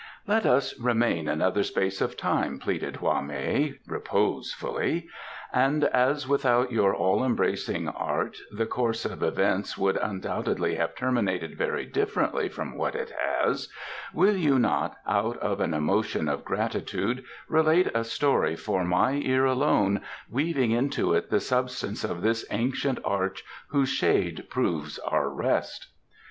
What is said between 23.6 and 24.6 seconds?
whose shade